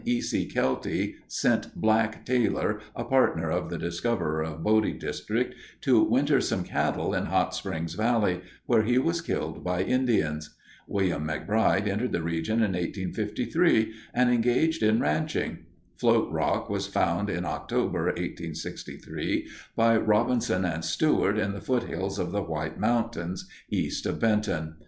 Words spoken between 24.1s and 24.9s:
Benton.